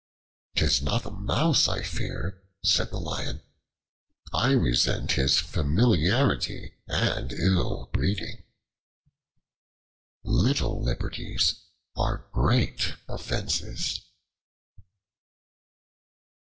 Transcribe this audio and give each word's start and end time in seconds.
"'Tis 0.55 0.81
not 0.81 1.03
the 1.03 1.11
Mouse 1.11 1.67
I 1.67 1.83
fear," 1.83 2.41
said 2.63 2.89
the 2.89 2.97
Lion; 2.97 3.43
"I 4.33 4.49
resent 4.51 5.11
his 5.11 5.37
familiarity 5.39 6.73
and 6.87 7.31
ill 7.31 7.85
breeding." 7.93 8.43
Little 10.23 10.81
liberties 10.83 11.53
are 11.95 12.27
great 12.33 12.95
offenses. 13.07 14.01